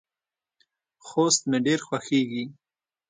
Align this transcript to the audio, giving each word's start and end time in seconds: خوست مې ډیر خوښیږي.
خوست 1.05 1.41
مې 1.49 1.57
ډیر 1.65 1.79
خوښیږي. 1.87 2.43